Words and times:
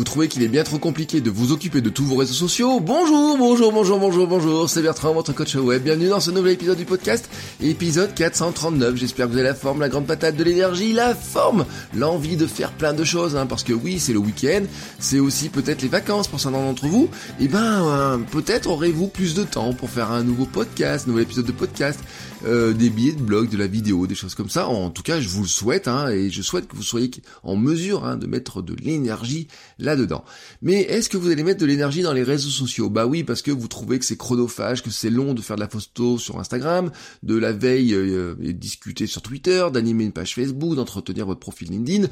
Vous 0.00 0.04
trouvez 0.04 0.28
qu'il 0.28 0.42
est 0.42 0.48
bien 0.48 0.64
trop 0.64 0.78
compliqué 0.78 1.20
de 1.20 1.28
vous 1.28 1.52
occuper 1.52 1.82
de 1.82 1.90
tous 1.90 2.06
vos 2.06 2.16
réseaux 2.16 2.32
sociaux 2.32 2.80
Bonjour, 2.80 3.36
bonjour, 3.36 3.70
bonjour, 3.70 3.98
bonjour, 3.98 4.26
bonjour, 4.26 4.70
c'est 4.70 4.80
Bertrand, 4.80 5.12
votre 5.12 5.34
coach 5.34 5.56
web. 5.56 5.82
Bienvenue 5.82 6.08
dans 6.08 6.20
ce 6.20 6.30
nouvel 6.30 6.54
épisode 6.54 6.78
du 6.78 6.86
podcast, 6.86 7.28
épisode 7.60 8.14
439. 8.14 8.96
J'espère 8.96 9.26
que 9.26 9.32
vous 9.32 9.36
avez 9.36 9.46
la 9.46 9.54
forme, 9.54 9.80
la 9.80 9.90
grande 9.90 10.06
patate 10.06 10.36
de 10.36 10.42
l'énergie, 10.42 10.94
la 10.94 11.14
forme, 11.14 11.66
l'envie 11.94 12.38
de 12.38 12.46
faire 12.46 12.72
plein 12.72 12.94
de 12.94 13.04
choses, 13.04 13.36
hein, 13.36 13.44
parce 13.44 13.62
que 13.62 13.74
oui, 13.74 14.00
c'est 14.00 14.14
le 14.14 14.20
week-end, 14.20 14.62
c'est 15.00 15.18
aussi 15.18 15.50
peut-être 15.50 15.82
les 15.82 15.88
vacances 15.88 16.28
pour 16.28 16.40
certains 16.40 16.62
d'entre 16.62 16.86
vous. 16.86 17.10
Et 17.38 17.48
ben, 17.48 17.84
euh, 17.84 18.16
peut-être 18.16 18.70
aurez-vous 18.70 19.08
plus 19.08 19.34
de 19.34 19.44
temps 19.44 19.74
pour 19.74 19.90
faire 19.90 20.10
un 20.12 20.24
nouveau 20.24 20.46
podcast, 20.46 21.08
nouvel 21.08 21.24
épisode 21.24 21.44
de 21.44 21.52
podcast, 21.52 22.00
euh, 22.46 22.72
des 22.72 22.88
billets 22.88 23.12
de 23.12 23.20
blog, 23.20 23.50
de 23.50 23.58
la 23.58 23.66
vidéo, 23.66 24.06
des 24.06 24.14
choses 24.14 24.34
comme 24.34 24.48
ça. 24.48 24.66
En 24.66 24.88
tout 24.88 25.02
cas, 25.02 25.20
je 25.20 25.28
vous 25.28 25.42
le 25.42 25.48
souhaite, 25.48 25.88
hein, 25.88 26.08
et 26.08 26.30
je 26.30 26.40
souhaite 26.40 26.68
que 26.68 26.74
vous 26.74 26.82
soyez 26.82 27.10
en 27.42 27.56
mesure 27.56 28.06
hein, 28.06 28.16
de 28.16 28.26
mettre 28.26 28.62
de 28.62 28.74
l'énergie 28.82 29.46
Mais 30.62 30.82
est-ce 30.82 31.08
que 31.08 31.16
vous 31.16 31.28
allez 31.30 31.42
mettre 31.42 31.60
de 31.60 31.66
l'énergie 31.66 32.02
dans 32.02 32.12
les 32.12 32.22
réseaux 32.22 32.50
sociaux? 32.50 32.90
Bah 32.90 33.06
oui, 33.06 33.24
parce 33.24 33.42
que 33.42 33.50
vous 33.50 33.68
trouvez 33.68 33.98
que 33.98 34.04
c'est 34.04 34.16
chronophage, 34.16 34.82
que 34.82 34.90
c'est 34.90 35.10
long 35.10 35.34
de 35.34 35.40
faire 35.40 35.56
de 35.56 35.60
la 35.60 35.68
photo 35.68 36.18
sur 36.18 36.38
Instagram, 36.38 36.90
de 37.22 37.36
la 37.36 37.52
veille 37.52 37.94
euh, 37.94 38.34
et 38.42 38.52
discuter 38.52 39.06
sur 39.06 39.22
Twitter, 39.22 39.66
d'animer 39.72 40.04
une 40.04 40.12
page 40.12 40.34
Facebook, 40.34 40.74
d'entretenir 40.76 41.26
votre 41.26 41.40
profil 41.40 41.70
LinkedIn. 41.70 42.08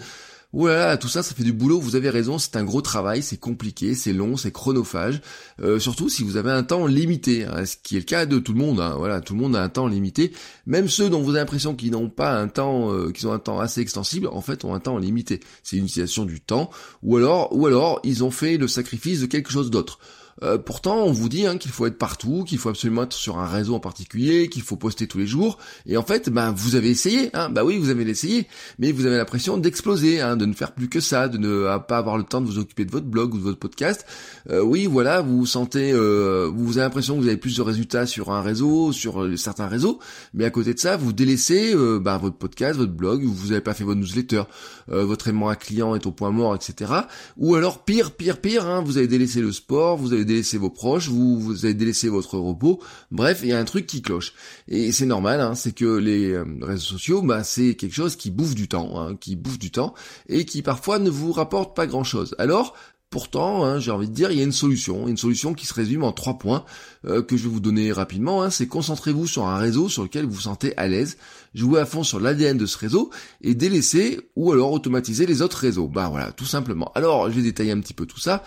Voilà, 0.55 0.97
tout 0.97 1.09
ça, 1.09 1.23
ça 1.23 1.35
fait 1.35 1.45
du 1.45 1.53
boulot, 1.53 1.79
vous 1.79 1.95
avez 1.95 2.09
raison, 2.09 2.39
c'est 2.39 2.57
un 2.57 2.65
gros 2.65 2.81
travail, 2.81 3.23
c'est 3.23 3.37
compliqué, 3.37 3.95
c'est 3.95 4.15
long, 4.15 4.39
c'est 4.39 4.51
chronophage, 4.51 5.21
euh, 5.61 5.79
surtout 5.79 6.09
si 6.09 6.23
vous 6.23 6.39
avez 6.39 6.51
un 6.51 6.63
temps 6.63 6.87
limité, 6.87 7.45
hein, 7.45 7.67
ce 7.67 7.77
qui 7.77 7.97
est 7.97 7.99
le 7.99 8.07
cas 8.07 8.25
de 8.25 8.39
tout 8.39 8.55
le 8.55 8.59
monde, 8.59 8.81
hein, 8.81 8.95
voilà, 8.97 9.21
tout 9.21 9.35
le 9.35 9.41
monde 9.41 9.55
a 9.55 9.63
un 9.63 9.69
temps 9.69 9.87
limité, 9.87 10.33
même 10.65 10.89
ceux 10.89 11.11
dont 11.11 11.21
vous 11.21 11.33
avez 11.33 11.41
l'impression 11.41 11.75
qu'ils 11.75 11.91
n'ont 11.91 12.09
pas 12.09 12.41
un 12.41 12.49
temps, 12.49 12.91
euh, 12.95 13.13
qu'ils 13.13 13.29
ont 13.29 13.33
un 13.33 13.39
temps 13.39 13.61
assez 13.61 13.83
extensible, 13.83 14.27
en 14.29 14.41
fait 14.41 14.65
ont 14.65 14.73
un 14.73 14.81
temps 14.81 14.97
limité, 14.97 15.41
c'est 15.63 15.77
une 15.77 15.85
utilisation 15.85 16.25
du 16.25 16.41
temps, 16.41 16.71
ou 17.03 17.19
alors, 17.19 17.55
ou 17.55 17.67
alors 17.67 18.01
ils 18.03 18.25
ont 18.25 18.31
fait 18.31 18.57
le 18.57 18.69
sacrifice 18.69 19.21
de 19.21 19.27
quelque 19.27 19.51
chose 19.51 19.71
d'autre. 19.71 19.99
Euh, 20.43 20.59
pourtant, 20.59 21.05
on 21.05 21.13
vous 21.13 21.29
dit 21.29 21.47
hein, 21.47 21.57
qu'il 21.59 21.71
faut 21.71 21.87
être 21.87 21.99
partout, 21.99 22.45
qu'il 22.45 22.59
faut 22.59 22.69
absolument 22.69 23.05
être 23.05 23.13
sur 23.13 23.39
un 23.39 23.47
réseau 23.47 23.75
en 23.75 23.81
particulier, 23.81 24.49
qu'il 24.49 24.63
faut 24.63 24.77
poster 24.77 25.07
tous 25.07 25.19
les 25.19 25.27
jours. 25.27 25.59
Et 25.87 25.97
en 25.97 26.03
fait, 26.03 26.31
ben 26.31 26.53
vous 26.53 26.77
avez 26.77 26.91
essayé, 26.91 27.31
hein, 27.35 27.51
bah 27.51 27.65
oui, 27.65 27.79
vous 27.79 27.91
avez 27.91 28.09
essayé, 28.09 28.47
mais 28.79 28.93
vous 28.93 29.07
avez 29.07 29.17
l'impression 29.17 29.57
d'exploser, 29.57 30.21
hein, 30.21 30.37
de 30.37 30.47
ne 30.47 30.53
faire 30.53 30.73
plus 30.73 30.89
que 30.89 31.01
ça, 31.01 31.29
de 31.29 31.39
ne 31.39 31.79
pas 31.79 31.99
avoir 31.99 32.19
le 32.19 32.25
temps 32.25 32.41
de 32.41 32.47
vous 32.47 32.59
occuper 32.59 32.85
de 32.85 32.91
votre 32.91 33.07
blog 33.07 33.35
ou 33.35 33.39
de 33.39 33.43
votre 33.43 33.59
podcast. 33.59 34.07
Euh, 34.51 34.63
oui, 34.63 34.87
voilà, 34.87 35.21
vous 35.21 35.47
sentez, 35.47 35.93
euh, 35.93 36.51
vous 36.55 36.79
avez 36.79 36.87
l'impression 36.87 37.17
que 37.17 37.23
vous 37.23 37.29
avez 37.29 37.37
plus 37.37 37.57
de 37.57 37.63
résultats 37.63 38.07
sur 38.07 38.31
un 38.31 38.43
réseau, 38.43 38.93
sur 38.93 39.29
certains 39.37 39.67
réseaux, 39.67 39.99
mais 40.35 40.45
à 40.45 40.51
côté 40.51 40.75
de 40.75 40.79
ça, 40.79 40.97
vous 40.97 41.13
délaissez 41.13 41.75
ben, 41.75 42.19
votre 42.19 42.37
podcast, 42.37 42.79
votre 42.79 42.93
blog, 42.93 43.25
vous 43.25 43.49
n'avez 43.49 43.61
pas 43.61 43.75
fait 43.75 43.85
votre 43.85 44.01
newsletter, 44.01 44.43
votre 44.89 45.29
aimant 45.29 45.49
à 45.49 45.57
client 45.57 45.95
est 45.95 46.07
au 46.07 46.13
point 46.13 46.31
mort, 46.31 46.55
etc. 46.55 46.93
Ou 47.37 47.55
alors 47.55 47.85
pire, 47.85 48.13
pire, 48.13 48.41
pire, 48.41 48.67
hein, 48.67 48.83
vous 48.85 48.99
avez 48.99 49.07
délaissé 49.07 49.41
le 49.41 49.53
sport, 49.53 49.97
vous 49.97 50.13
avez 50.13 50.25
délaissé 50.29 50.59
vos 50.59 50.71
proches, 50.71 51.09
vous, 51.09 51.41
vous 51.41 51.65
avez 51.65 51.75
délaissé 51.75 52.09
votre 52.09 52.39
repos. 52.39 52.81
Bref, 53.11 53.41
il 53.43 53.49
y 53.49 53.53
a 53.53 53.59
un 53.59 53.65
truc 53.65 53.87
qui 53.87 54.03
cloche. 54.03 54.35
Et 54.69 54.93
c'est 54.93 55.07
normal, 55.07 55.41
hein, 55.41 55.55
c'est 55.55 55.73
que 55.73 55.97
les 55.97 56.31
euh, 56.31 56.45
réseaux 56.63 56.85
sociaux, 56.85 57.23
bah, 57.23 57.43
c'est 57.43 57.75
quelque 57.75 57.95
chose 57.95 58.15
qui 58.15 58.31
bouffe 58.31 58.55
du 58.55 58.69
temps, 58.69 59.01
hein, 59.01 59.17
qui 59.17 59.35
bouffe 59.35 59.59
du 59.59 59.71
temps, 59.71 59.95
et 60.29 60.45
qui 60.45 60.63
parfois 60.63 60.99
ne 60.99 61.11
vous 61.11 61.33
rapporte 61.33 61.75
pas 61.75 61.87
grand-chose. 61.87 62.35
Alors, 62.39 62.77
Pourtant, 63.11 63.65
hein, 63.65 63.79
j'ai 63.79 63.91
envie 63.91 64.09
de 64.09 64.13
dire, 64.13 64.31
il 64.31 64.37
y 64.37 64.43
a 64.43 64.45
une 64.45 64.53
solution, 64.53 65.09
une 65.09 65.17
solution 65.17 65.55
qui 65.55 65.65
se 65.65 65.73
résume 65.73 66.05
en 66.05 66.13
trois 66.13 66.37
points 66.37 66.67
euh, 67.07 67.23
que 67.23 67.39
je 67.39 67.45
vais 67.45 67.49
vous 67.49 67.61
donner 67.61 67.91
rapidement. 67.91 68.43
Hein, 68.43 68.51
c'est 68.51 68.67
concentrez-vous 68.67 69.27
sur 69.27 69.47
un 69.47 69.57
réseau 69.57 69.89
sur 69.89 70.03
lequel 70.03 70.27
vous 70.27 70.33
vous 70.33 70.41
sentez 70.43 70.77
à 70.77 70.89
l'aise, 70.89 71.17
jouez 71.55 71.81
à 71.81 71.87
fond 71.87 72.03
sur 72.03 72.21
l'ADN 72.21 72.59
de 72.59 72.67
ce 72.67 72.77
réseau 72.77 73.09
et 73.41 73.55
délaissez 73.55 74.21
ou 74.37 74.53
alors 74.53 74.73
automatisez 74.73 75.25
les 75.25 75.41
autres 75.41 75.57
réseaux. 75.57 75.89
Bah 75.89 76.09
voilà, 76.11 76.33
tout 76.33 76.45
simplement. 76.45 76.93
Alors, 76.95 77.31
je 77.31 77.37
vais 77.37 77.43
détailler 77.43 77.73
un 77.73 77.81
petit 77.81 77.95
peu 77.95 78.05
tout 78.05 78.21
ça. 78.21 78.45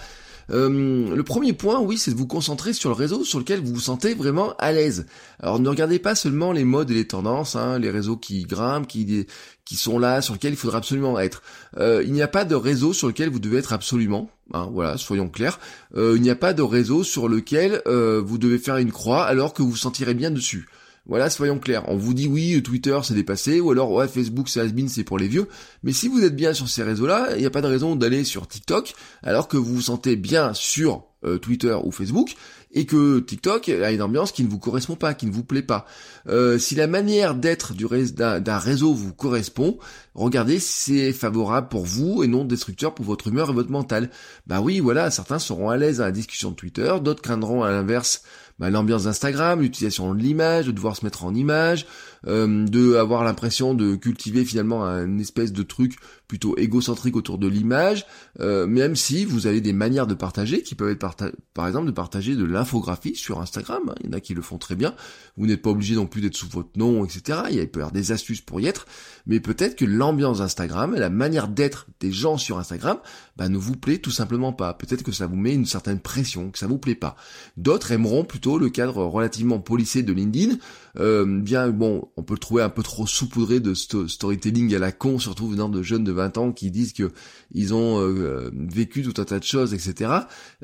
Euh, 0.50 1.16
le 1.16 1.24
premier 1.24 1.54
point, 1.54 1.80
oui, 1.80 1.98
c'est 1.98 2.12
de 2.12 2.16
vous 2.16 2.28
concentrer 2.28 2.74
sur 2.74 2.90
le 2.90 2.96
réseau 2.96 3.24
sur 3.24 3.40
lequel 3.40 3.60
vous 3.60 3.74
vous 3.74 3.80
sentez 3.80 4.14
vraiment 4.14 4.54
à 4.58 4.72
l'aise. 4.72 5.06
Alors 5.40 5.60
ne 5.60 5.70
regardez 5.70 6.00
pas 6.00 6.16
seulement 6.16 6.52
les 6.52 6.64
modes 6.64 6.92
et 6.92 6.96
les 6.96 7.08
tendances, 7.08 7.56
hein, 7.56 7.80
les 7.80 7.90
réseaux 7.90 8.18
qui 8.18 8.44
grimpent, 8.44 8.88
qui, 8.88 9.28
sont 9.76 10.00
là, 10.00 10.22
sur 10.22 10.34
lesquels 10.34 10.54
il 10.54 10.58
faudra 10.58 10.80
absolument 10.80 11.20
être. 11.20 11.42
Euh, 11.78 12.04
il 12.06 12.12
n'y 12.12 12.22
a 12.22 12.28
pas 12.28 12.46
de 12.46 12.56
réseau 12.56 12.94
sur 12.94 13.08
lequel 13.08 13.30
vous 13.30 13.40
devez 13.40 13.58
être 13.58 13.74
absolument. 13.74 14.30
Hein, 14.54 14.70
voilà, 14.74 14.98
soyons 14.98 15.30
clairs. 15.30 15.60
Euh, 15.96 16.14
il 16.18 16.22
n'y 16.22 16.30
a 16.30 16.36
pas 16.36 16.54
de 16.54 16.62
réseau 16.62 17.04
sur 17.04 17.30
lequel 17.30 17.82
vous 17.86 18.38
devez 18.38 18.58
faire 18.58 18.78
une 18.78 18.92
croix 18.92 19.24
alors 19.24 19.54
que 19.54 19.62
vous 19.62 19.72
vous 19.72 19.78
sentirez 19.78 20.14
bien 20.14 20.32
dessus. 20.32 20.68
Voilà, 21.08 21.30
soyons 21.30 21.58
clairs. 21.58 21.84
On 21.88 21.98
vous 21.98 22.14
dit 22.14 22.28
oui, 22.28 22.62
Twitter 22.62 23.00
c'est 23.04 23.16
dépassé, 23.16 23.60
ou 23.60 23.72
alors 23.72 23.92
ouais, 23.92 24.08
Facebook 24.08 24.50
c'est 24.50 24.60
has 24.60 24.70
c'est 24.88 25.04
pour 25.04 25.18
les 25.18 25.28
vieux. 25.28 25.48
Mais 25.84 25.94
si 25.94 26.08
vous 26.08 26.24
êtes 26.24 26.36
bien 26.36 26.54
sur 26.54 26.70
ces 26.70 26.84
réseaux-là, 26.84 27.30
il 27.36 27.40
n'y 27.40 27.46
a 27.46 27.50
pas 27.50 27.62
de 27.62 27.68
raison 27.68 27.96
d'aller 27.96 28.24
sur 28.24 28.48
TikTok, 28.48 28.94
alors 29.24 29.48
que 29.48 29.58
vous 29.58 29.76
vous 29.76 29.82
sentez 29.82 30.16
bien 30.16 30.54
sur 30.54 31.06
euh, 31.26 31.40
Twitter 31.40 31.76
ou 31.84 31.92
Facebook, 31.92 32.36
et 32.72 32.86
que 32.86 33.20
TikTok 33.20 33.70
a 33.70 33.92
une 33.92 34.02
ambiance 34.02 34.32
qui 34.32 34.44
ne 34.44 34.50
vous 34.50 34.60
correspond 34.60 34.96
pas, 34.96 35.14
qui 35.14 35.26
ne 35.26 35.32
vous 35.32 35.44
plaît 35.44 35.62
pas. 35.64 35.86
Euh, 36.28 36.58
si 36.58 36.76
la 36.76 36.88
manière 36.88 37.36
d'être 37.36 37.74
du 37.74 37.86
d'un 38.14 38.58
réseau 38.58 38.94
vous 38.94 39.14
correspond, 39.14 39.78
regardez 40.14 40.60
si 40.60 40.94
c'est 40.94 41.14
favorable 41.14 41.68
pour 41.68 41.86
vous 41.86 42.24
et 42.24 42.28
non 42.28 42.46
destructeur 42.46 42.94
pour 42.94 43.06
votre 43.06 43.28
humeur 43.28 43.50
et 43.50 43.54
votre 43.54 43.72
mental. 43.72 44.10
Bah 44.48 44.62
oui, 44.62 44.80
voilà, 44.80 45.12
certains 45.12 45.40
seront 45.40 45.70
à 45.70 45.78
l'aise 45.78 46.00
à 46.00 46.06
la 46.06 46.12
discussion 46.12 46.52
de 46.52 46.56
Twitter, 46.56 46.94
d'autres 47.02 47.22
craindront 47.22 47.64
à 47.64 47.72
l'inverse 47.72 48.24
bah, 48.62 48.70
l'ambiance 48.70 49.06
d'Instagram, 49.06 49.60
l'utilisation 49.60 50.14
de 50.14 50.20
l'image, 50.20 50.68
de 50.68 50.72
devoir 50.72 50.96
se 50.96 51.04
mettre 51.04 51.26
en 51.26 51.34
image, 51.34 51.88
euh, 52.28 52.66
de 52.66 52.96
avoir 52.96 53.24
l'impression 53.24 53.74
de 53.74 53.96
cultiver 53.96 54.46
finalement 54.46 54.86
un 54.86 55.18
espèce 55.18 55.52
de 55.52 55.64
truc 55.64 55.96
plutôt 56.28 56.58
égocentrique 56.58 57.16
autour 57.16 57.38
de 57.38 57.48
l'image, 57.48 58.06
euh, 58.40 58.68
même 58.68 58.96
si 58.96 59.26
vous 59.26 59.48
avez 59.48 59.60
des 59.60 59.74
manières 59.74 60.08
de 60.08 60.14
partager 60.14 60.62
qui 60.62 60.76
peuvent 60.76 60.92
être 60.92 61.34
par 61.54 61.68
exemple 61.68 61.88
de 61.88 61.92
partager 61.92 62.36
de 62.36 62.46
l'infographie 62.46 63.16
sur 63.16 63.42
Instagram, 63.42 63.82
hein. 63.90 63.96
il 64.02 64.06
y 64.06 64.10
en 64.10 64.14
a 64.14 64.20
qui 64.20 64.34
le 64.34 64.42
font 64.42 64.58
très 64.58 64.76
bien, 64.76 64.96
vous 65.36 65.48
n'êtes 65.48 65.62
pas 65.62 65.72
obligé 65.72 65.96
non 65.96 66.06
plus 66.06 66.22
d'être 66.22 66.38
sous 66.38 66.48
votre 66.48 66.78
nom, 66.78 67.04
etc. 67.04 67.40
Il, 67.52 67.68
peut 67.68 67.80
y 67.80 67.82
avoir 67.82 67.92
des 67.92 68.12
astuces 68.12 68.42
pour 68.42 68.62
y 68.62 68.68
être, 68.68 68.86
mais 69.26 69.40
peut-être 69.40 69.76
que 69.76 69.86
l'ambiance 69.86 70.38
d'Instagram 70.38 70.96
et 70.96 71.00
la 71.00 71.10
manière 71.10 71.48
d'être 71.48 71.88
des 72.00 72.12
gens 72.12 72.38
sur 72.38 72.60
Instagram 72.60 72.98
bah, 73.36 73.50
ne 73.50 73.58
vous 73.58 73.76
plaît 73.76 73.98
tout 73.98 74.12
simplement 74.12 74.54
pas. 74.54 74.74
Peut-être 74.74 75.04
que 75.04 75.12
ça 75.12 75.28
vous 75.28 75.36
met 75.36 75.54
une 75.54 75.66
certaine 75.66 76.00
pression, 76.00 76.52
que 76.52 76.60
ça 76.60 76.68
vous 76.68 76.78
plaît 76.78 76.96
pas. 76.96 77.16
D'autres 77.58 77.92
aimeront 77.92 78.24
plutôt 78.24 78.58
le 78.58 78.70
cadre 78.70 79.04
relativement 79.04 79.60
policé 79.60 80.04
de 80.04 80.14
LinkedIn, 80.14 80.56
euh, 80.98 81.42
bien 81.42 81.70
bon, 81.70 82.10
on 82.18 82.24
peut 82.24 82.34
le 82.34 82.40
trouver 82.40 82.64
un 82.64 82.70
peu 82.70 82.84
trop 82.84 83.08
saupoudré 83.08 83.60
de 83.60 83.74
storytelling 83.74 84.74
à 84.76 84.80
la 84.80 84.92
con, 84.92 85.20
surtout 85.20 85.48
venant 85.48 85.70
de 85.70 85.82
jeunes 85.82 86.04
de 86.04 86.12
20 86.12 86.38
ans 86.38 86.52
qui 86.52 86.72
disent 86.72 86.94
que 86.94 87.12
ils 87.54 87.74
ont 87.74 88.00
euh, 88.00 88.50
vécu 88.54 89.02
tout 89.04 89.20
un 89.22 89.26
tas 89.26 89.40
de 89.40 89.44
choses, 89.44 89.74
etc. 89.74 90.12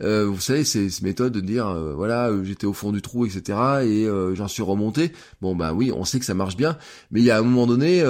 Euh, 0.02 0.26
vous 0.26 0.40
savez, 0.40 0.64
c'est 0.64 0.90
cette 0.90 1.04
méthode 1.04 1.34
de 1.34 1.42
dire, 1.42 1.68
euh, 1.68 1.94
voilà, 1.94 2.32
j'étais 2.44 2.66
au 2.66 2.74
fond 2.74 2.92
du 2.92 3.02
trou, 3.02 3.26
etc. 3.26 3.60
Et 3.84 4.08
j'en 4.34 4.48
suis 4.48 4.64
remonté. 4.64 5.12
Bon, 5.42 5.56
bah 5.56 5.74
oui, 5.74 5.92
on 5.96 6.06
sait 6.06 6.20
que 6.20 6.26
ça 6.26 6.34
marche 6.34 6.58
bien, 6.58 6.78
mais 7.12 7.22
il 7.22 7.26
y 7.26 7.32
a 7.32 7.38
un 7.38 7.44
moment 7.44 7.68
donné 7.68 8.04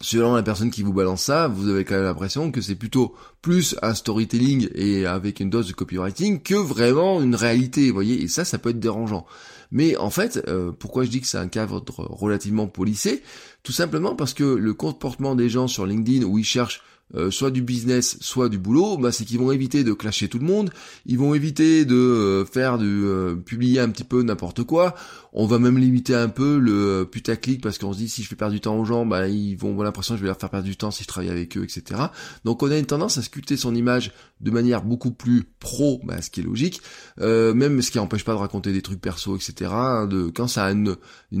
selon 0.00 0.34
la 0.34 0.42
personne 0.42 0.70
qui 0.70 0.82
vous 0.82 0.92
balance 0.92 1.22
ça, 1.22 1.48
vous 1.48 1.68
avez 1.68 1.84
quand 1.84 1.94
même 1.94 2.04
l'impression 2.04 2.50
que 2.50 2.60
c'est 2.60 2.74
plutôt 2.74 3.14
plus 3.40 3.76
un 3.82 3.94
storytelling 3.94 4.68
et 4.74 5.06
avec 5.06 5.40
une 5.40 5.50
dose 5.50 5.68
de 5.68 5.72
copywriting 5.72 6.42
que 6.42 6.54
vraiment 6.54 7.22
une 7.22 7.34
réalité, 7.34 7.90
voyez, 7.90 8.22
et 8.22 8.28
ça, 8.28 8.44
ça 8.44 8.58
peut 8.58 8.70
être 8.70 8.80
dérangeant. 8.80 9.26
Mais 9.70 9.96
en 9.96 10.10
fait, 10.10 10.42
euh, 10.48 10.70
pourquoi 10.70 11.04
je 11.04 11.10
dis 11.10 11.20
que 11.20 11.26
c'est 11.26 11.38
un 11.38 11.48
cadre 11.48 11.82
relativement 11.96 12.66
policé? 12.66 13.22
Tout 13.62 13.72
simplement 13.72 14.14
parce 14.14 14.34
que 14.34 14.44
le 14.44 14.74
comportement 14.74 15.34
des 15.34 15.48
gens 15.48 15.66
sur 15.66 15.86
LinkedIn 15.86 16.24
où 16.24 16.38
ils 16.38 16.44
cherchent 16.44 16.82
euh, 17.14 17.30
soit 17.30 17.52
du 17.52 17.62
business, 17.62 18.18
soit 18.20 18.48
du 18.48 18.58
boulot, 18.58 18.98
bah, 18.98 19.12
c'est 19.12 19.24
qu'ils 19.24 19.38
vont 19.38 19.52
éviter 19.52 19.84
de 19.84 19.92
clasher 19.92 20.28
tout 20.28 20.40
le 20.40 20.44
monde, 20.44 20.70
ils 21.06 21.16
vont 21.16 21.34
éviter 21.34 21.84
de 21.84 21.94
euh, 21.94 22.44
faire 22.44 22.78
du 22.78 23.04
euh, 23.04 23.36
publier 23.36 23.78
un 23.78 23.88
petit 23.90 24.02
peu 24.02 24.22
n'importe 24.22 24.64
quoi. 24.64 24.96
On 25.32 25.46
va 25.46 25.60
même 25.60 25.78
limiter 25.78 26.16
un 26.16 26.28
peu 26.28 26.58
le 26.58 27.04
putaclic 27.04 27.62
parce 27.62 27.78
qu'on 27.78 27.92
se 27.92 27.98
dit 27.98 28.08
si 28.08 28.24
je 28.24 28.28
fais 28.28 28.34
perdre 28.34 28.54
du 28.54 28.60
temps 28.60 28.76
aux 28.76 28.84
gens, 28.84 29.06
bah 29.06 29.28
ils 29.28 29.54
vont 29.54 29.70
avoir 29.70 29.84
l'impression 29.84 30.14
que 30.14 30.18
je 30.18 30.22
vais 30.22 30.28
leur 30.28 30.38
faire 30.38 30.50
perdre 30.50 30.66
du 30.66 30.76
temps 30.76 30.90
si 30.90 31.04
je 31.04 31.08
travaille 31.08 31.30
avec 31.30 31.56
eux, 31.56 31.62
etc. 31.62 32.00
Donc 32.44 32.62
on 32.62 32.70
a 32.70 32.78
une 32.78 32.86
tendance 32.86 33.18
à 33.18 33.22
sculpter 33.22 33.56
son 33.56 33.74
image 33.74 34.12
de 34.40 34.50
manière 34.50 34.82
beaucoup 34.82 35.12
plus 35.12 35.44
pro, 35.60 36.00
bah, 36.04 36.22
ce 36.22 36.30
qui 36.30 36.40
est 36.40 36.42
logique, 36.42 36.80
même 37.18 37.82
ce 37.82 37.90
qui 37.90 37.98
n'empêche 37.98 38.24
pas 38.24 38.32
de 38.32 38.38
raconter 38.38 38.72
des 38.72 38.82
trucs 38.82 39.00
perso, 39.00 39.36
etc. 39.36 39.70
Hein, 39.72 40.06
de 40.06 40.30
quand 40.34 40.48
ça 40.48 40.64
a 40.64 40.72
une, 40.72 40.96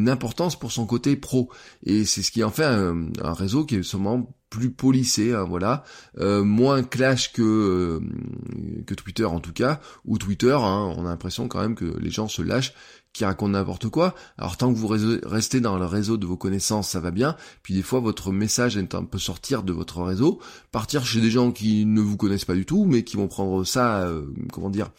importance 0.08 0.58
pour 0.58 0.72
son 0.72 0.84
côté 0.84 1.16
pro. 1.16 1.48
Et 1.82 2.04
c'est 2.04 2.22
ce 2.22 2.30
qui 2.30 2.44
en 2.44 2.50
fait 2.50 2.64
un, 2.64 3.08
un 3.22 3.32
réseau 3.32 3.64
qui 3.64 3.76
est 3.76 3.82
sûrement 3.82 4.30
plus 4.50 4.70
polissé, 4.70 5.32
hein, 5.32 5.44
voilà, 5.44 5.84
euh, 6.18 6.44
moins 6.44 6.82
clash 6.82 7.32
que 7.32 7.42
euh, 7.42 8.00
que 8.86 8.94
Twitter 8.94 9.24
en 9.24 9.40
tout 9.40 9.52
cas, 9.52 9.80
ou 10.04 10.18
Twitter, 10.18 10.56
hein, 10.58 10.94
on 10.96 11.04
a 11.06 11.10
l'impression 11.10 11.48
quand 11.48 11.60
même 11.60 11.74
que 11.74 11.98
les 11.98 12.10
gens 12.10 12.28
se 12.28 12.42
lâchent, 12.42 12.72
qui 13.12 13.24
racontent 13.24 13.52
n'importe 13.52 13.88
quoi. 13.88 14.14
Alors 14.36 14.56
tant 14.56 14.72
que 14.72 14.78
vous 14.78 14.88
restez 14.88 15.60
dans 15.60 15.78
le 15.78 15.86
réseau 15.86 16.16
de 16.18 16.26
vos 16.26 16.36
connaissances, 16.36 16.90
ça 16.90 17.00
va 17.00 17.10
bien. 17.10 17.34
Puis 17.62 17.74
des 17.74 17.82
fois, 17.82 18.00
votre 18.00 18.30
message 18.30 18.76
est 18.76 18.94
un 18.94 19.04
peu 19.04 19.18
sortir 19.18 19.62
de 19.62 19.72
votre 19.72 20.02
réseau, 20.02 20.40
partir 20.70 21.06
chez 21.06 21.20
des 21.20 21.30
gens 21.30 21.50
qui 21.50 21.86
ne 21.86 22.00
vous 22.00 22.16
connaissent 22.16 22.44
pas 22.44 22.54
du 22.54 22.66
tout, 22.66 22.84
mais 22.84 23.04
qui 23.04 23.16
vont 23.16 23.28
prendre 23.28 23.64
ça, 23.64 24.02
euh, 24.02 24.26
comment 24.52 24.70
dire, 24.70 24.90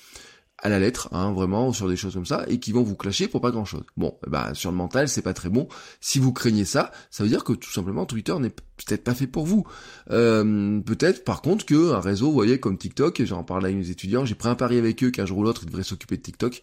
à 0.59 0.69
la 0.69 0.79
lettre, 0.79 1.09
hein, 1.11 1.33
vraiment, 1.33 1.71
sur 1.71 1.87
des 1.87 1.95
choses 1.95 2.15
comme 2.15 2.25
ça, 2.25 2.45
et 2.47 2.59
qui 2.59 2.71
vont 2.71 2.83
vous 2.83 2.95
clasher 2.95 3.27
pour 3.27 3.41
pas 3.41 3.51
grand 3.51 3.65
chose. 3.65 3.83
Bon, 3.95 4.17
bah, 4.25 4.53
sur 4.53 4.71
le 4.71 4.77
mental, 4.77 5.07
c'est 5.07 5.21
pas 5.21 5.33
très 5.33 5.49
bon. 5.49 5.67
Si 6.01 6.19
vous 6.19 6.33
craignez 6.33 6.65
ça, 6.65 6.91
ça 7.11 7.23
veut 7.23 7.29
dire 7.29 7.43
que 7.43 7.53
tout 7.53 7.71
simplement 7.71 8.05
Twitter 8.05 8.33
n'est 8.39 8.49
peut-être 8.49 9.03
pas 9.03 9.13
fait 9.13 9.27
pour 9.27 9.45
vous. 9.45 9.65
Euh, 10.11 10.79
peut-être 10.81 11.23
par 11.23 11.41
contre 11.41 11.65
que 11.65 11.93
un 11.93 11.99
réseau, 11.99 12.27
vous 12.27 12.33
voyez, 12.33 12.59
comme 12.59 12.77
TikTok, 12.77 13.23
j'en 13.23 13.43
parle 13.43 13.65
à 13.65 13.71
mes 13.71 13.89
étudiants, 13.89 14.25
j'ai 14.25 14.35
pris 14.35 14.49
un 14.49 14.55
pari 14.55 14.77
avec 14.77 15.03
eux 15.03 15.11
qu'un 15.11 15.25
jour 15.25 15.39
ou 15.39 15.43
l'autre 15.43 15.61
ils 15.63 15.67
devraient 15.67 15.83
s'occuper 15.83 16.17
de 16.17 16.21
TikTok 16.21 16.61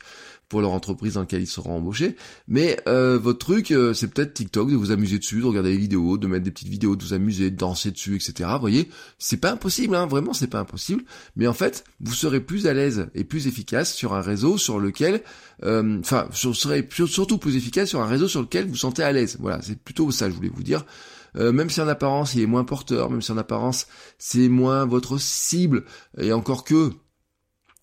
pour 0.49 0.61
leur 0.61 0.73
entreprise 0.73 1.15
dans 1.15 1.21
laquelle 1.21 1.43
ils 1.43 1.47
seront 1.47 1.77
embauchés. 1.77 2.17
Mais 2.49 2.79
euh, 2.87 3.19
votre 3.19 3.39
truc, 3.39 3.71
euh, 3.71 3.95
c'est 3.95 4.09
peut-être 4.09 4.35
TikTok, 4.35 4.71
de 4.71 4.77
vous 4.77 4.91
amuser 4.91 5.19
dessus, 5.19 5.41
de 5.41 5.47
regarder 5.47 5.73
des 5.73 5.79
vidéos, 5.79 6.19
de 6.19 6.27
mettre 6.27 6.45
des 6.45 6.51
petites 6.51 6.69
vidéos, 6.69 6.97
de 6.97 7.03
vous 7.03 7.13
amuser, 7.13 7.51
de 7.51 7.57
danser 7.57 7.91
dessus, 7.91 8.17
etc. 8.17 8.51
Vous 8.55 8.61
voyez, 8.61 8.89
c'est 9.19 9.37
pas 9.37 9.53
impossible, 9.53 9.95
hein, 9.95 10.07
vraiment, 10.07 10.33
c'est 10.33 10.49
pas 10.49 10.61
impossible. 10.61 11.05
Mais 11.37 11.47
en 11.47 11.55
fait, 11.55 11.85
vous 12.01 12.15
serez 12.15 12.41
plus 12.41 12.67
à 12.67 12.75
l'aise 12.75 13.09
et 13.15 13.25
plus 13.25 13.47
efficace 13.47 13.95
sur 13.95 14.15
un 14.15 14.21
réseau 14.21 14.59
sur 14.59 14.79
lequel, 14.79 15.23
enfin, 15.63 16.29
vous 16.31 16.55
serez 16.55 16.87
surtout 17.07 17.39
plus 17.39 17.57
efficace 17.57 17.89
sur 17.89 18.01
un 18.01 18.07
réseau 18.07 18.29
sur 18.29 18.43
lequel 18.43 18.67
vous 18.67 18.77
sentez 18.77 19.03
à 19.03 19.13
l'aise. 19.13 19.37
Voilà, 19.41 19.61
c'est 19.63 19.79
plutôt 19.79 20.11
ça, 20.11 20.29
je 20.29 20.35
voulais 20.35 20.51
vous 20.55 20.63
dire. 20.63 20.85
Euh, 21.37 21.53
même 21.53 21.71
si 21.71 21.81
en 21.81 21.89
apparence 21.89 22.35
il 22.35 22.43
est 22.43 22.47
moins 22.47 22.65
porteur, 22.65 23.11
même 23.11 23.23
si 23.23 23.33
en 23.33 23.39
apparence 23.39 23.87
c'est 24.19 24.49
moins 24.49 24.87
votre 24.87 25.19
cible, 25.19 25.85
et 26.19 26.33
encore 26.33 26.65
que, 26.65 26.93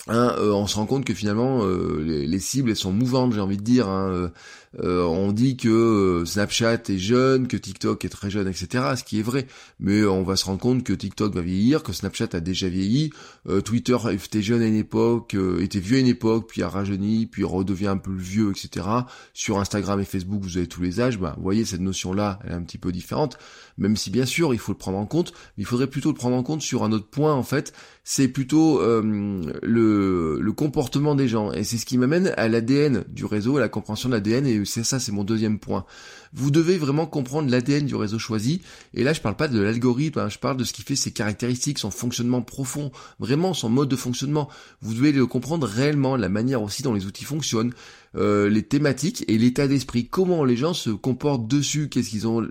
Hein, 0.08 0.36
euh, 0.40 0.52
on 0.52 0.66
se 0.66 0.78
rend 0.78 0.88
compte 0.88 1.06
que 1.06 1.14
finalement 1.14 1.64
euh, 1.64 2.02
les, 2.02 2.40
cibles 2.40 2.72
elles 2.72 2.76
sont 2.76 2.92
mouvantes 2.92 3.34
j'ai 3.34 3.40
envie 3.40 3.58
de 3.58 3.62
dire 3.62 3.88
hein, 3.88 4.32
euh, 4.80 5.04
on 5.04 5.34
dit 5.34 5.58
que 5.58 5.68
euh, 5.68 6.26
Snapchat 6.26 6.84
est 6.88 6.98
jeune, 6.98 7.48
que 7.48 7.58
TikTok 7.58 8.06
est 8.06 8.10
très 8.10 8.30
jeune, 8.30 8.48
etc. 8.48 8.84
Ce 8.96 9.04
qui 9.04 9.20
est 9.20 9.24
vrai. 9.24 9.48
Mais 9.80 10.04
on 10.06 10.24
va 10.24 10.36
se 10.36 10.46
rendre 10.46 10.60
compte 10.60 10.84
que 10.84 10.94
TikTok 10.94 11.34
va 11.34 11.42
vieillir, 11.42 11.84
que 11.84 11.92
Snapchat 11.92 12.30
a 12.34 12.40
déjà 12.40 12.70
vieilli, 12.70 13.12
euh, 13.50 13.62
Twitter 13.62 13.98
était 14.12 14.42
jeune 14.42 14.62
à 14.62 14.68
une 14.68 14.76
époque, 14.76 15.36
était 15.60 15.80
vieux 15.80 15.98
à 15.98 16.00
une 16.00 16.08
époque, 16.08 16.48
puis 16.48 16.64
a 16.64 16.70
rajeuni, 16.70 17.26
puis 17.26 17.44
redevient 17.44 17.88
un 17.88 17.98
peu 17.98 18.14
vieux, 18.14 18.52
etc. 18.52 18.88
Sur 19.34 19.60
Instagram 19.60 20.00
et 20.00 20.06
Facebook, 20.06 20.42
vous 20.42 20.58
avez 20.58 20.68
tous 20.68 20.82
les 20.82 21.02
âges. 21.02 21.20
Bah, 21.20 21.34
vous 21.38 21.44
voyez, 21.44 21.66
cette 21.66 21.82
notion-là, 21.82 22.40
elle 22.44 22.52
est 22.52 22.56
un 22.56 22.64
petit 22.64 22.78
peu 22.78 22.92
différente. 22.92 23.38
Même 23.78 23.96
si 23.96 24.10
bien 24.10 24.26
sûr, 24.26 24.54
il 24.54 24.60
faut 24.60 24.72
le 24.72 24.78
prendre 24.78 24.98
en 24.98 25.06
compte, 25.06 25.34
mais 25.58 25.64
il 25.64 25.66
faudrait 25.66 25.88
plutôt 25.88 26.10
le 26.10 26.16
prendre 26.16 26.36
en 26.36 26.44
compte 26.44 26.62
sur 26.62 26.84
un 26.84 26.92
autre 26.92 27.08
point, 27.08 27.34
en 27.34 27.44
fait. 27.44 27.74
C'est 28.04 28.28
plutôt 28.28 28.82
le, 28.82 30.52
comportement 30.56 31.16
des 31.16 31.28
gens. 31.28 31.52
Et 31.52 31.64
c'est 31.64 31.78
ce 31.78 31.86
qui 31.86 31.98
m'amène 31.98 32.34
à 32.38 32.48
l'ADN 32.48 33.04
du 33.10 33.26
réseau, 33.26 33.58
à 33.58 33.60
la 33.60 33.70
compréhension 33.70 34.10
de 34.10 34.14
l'ADN 34.14 34.46
c'est 34.66 34.84
ça, 34.84 35.00
c'est 35.00 35.12
mon 35.12 35.24
deuxième 35.24 35.60
point. 35.60 35.86
Vous 36.34 36.52
devez 36.52 36.78
vraiment 36.78 37.06
comprendre 37.06 37.50
l'ADN 37.50 37.86
du 37.86 37.96
réseau 37.96 38.20
choisi. 38.20 38.62
Et 38.94 39.04
là, 39.04 39.14
je 39.14 39.22
parle 39.22 39.36
pas 39.36 39.48
de 39.48 39.60
l'algorithme, 39.60 40.20
hein, 40.20 40.30
je 40.30 40.40
parle 40.40 40.58
de 40.58 40.64
ce 40.64 40.74
qui 40.74 40.82
fait 40.82 40.96
ses 40.96 41.12
caractéristiques, 41.12 41.80
son 41.80 41.92
fonctionnement 41.92 42.42
profond, 42.42 42.92
vraiment 43.20 43.54
son 43.54 43.70
mode 43.70 43.90
de 43.90 43.96
fonctionnement. 43.96 44.50
Vous 44.82 44.94
devez 44.94 45.12
le 45.12 45.26
comprendre 45.26 45.68
réellement, 45.68 46.16
la 46.16 46.30
manière 46.30 46.62
aussi 46.62 46.84
dont 46.84 46.94
les 46.94 47.06
outils 47.06 47.26
fonctionnent, 47.26 47.74
euh, 48.16 48.50
les 48.50 48.64
thématiques 48.64 49.24
et 49.28 49.38
l'état 49.38 49.68
d'esprit, 49.68 50.08
comment 50.08 50.44
les 50.44 50.58
gens 50.58 50.74
se 50.74 50.90
comportent 50.90 51.48
dessus, 51.48 51.90
qu'est-ce 51.90 52.10
qu'ils 52.10 52.28
ont 52.28 52.48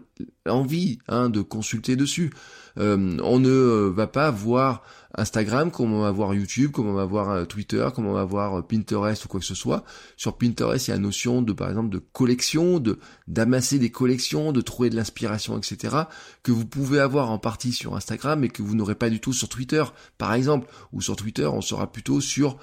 envie 0.47 0.99
hein, 1.09 1.29
de 1.29 1.41
consulter 1.41 1.97
dessus. 1.97 2.31
Euh, 2.79 3.19
on 3.23 3.39
ne 3.39 3.51
euh, 3.51 3.93
va 3.95 4.07
pas 4.07 4.31
voir 4.31 4.83
Instagram 5.15 5.71
comme 5.71 5.93
on 5.93 6.03
va 6.03 6.11
voir 6.11 6.35
YouTube, 6.35 6.71
comme 6.71 6.87
on 6.87 6.95
va 6.95 7.05
voir 7.05 7.31
euh, 7.31 7.45
Twitter, 7.45 7.89
comme 7.95 8.07
on 8.07 8.13
va 8.13 8.25
voir 8.25 8.67
Pinterest 8.67 9.25
ou 9.25 9.29
quoi 9.29 9.41
que 9.41 9.47
ce 9.47 9.55
soit. 9.55 9.85
Sur 10.17 10.37
Pinterest, 10.37 10.87
il 10.87 10.91
y 10.91 10.93
a 10.93 10.97
la 10.97 11.03
notion 11.03 11.43
de, 11.43 11.53
par 11.53 11.69
exemple, 11.69 11.91
de 11.91 11.99
collection, 11.99 12.79
de 12.79 12.99
d'amasser 13.29 13.79
des 13.79 13.91
collections, 13.91 14.53
de 14.53 14.61
trouver 14.61 14.91
de 14.91 14.97
l'inspiration, 14.97 15.57
etc. 15.59 15.97
que 16.43 16.53
vous 16.53 16.67
pouvez 16.67 17.01
avoir 17.01 17.31
en 17.31 17.39
partie 17.39 17.73
sur 17.73 17.97
Instagram 17.97 18.45
et 18.45 18.49
que 18.49 18.63
vous 18.63 18.75
n'aurez 18.75 18.95
pas 18.95 19.11
du 19.11 19.21
tout 19.21 19.33
sur 19.33 19.49
Twitter, 19.49 19.85
par 20.19 20.35
exemple. 20.35 20.69
Ou 20.93 21.01
sur 21.01 21.17
Twitter, 21.17 21.47
on 21.47 21.61
sera 21.61 21.91
plutôt 21.91 22.21
sur 22.21 22.59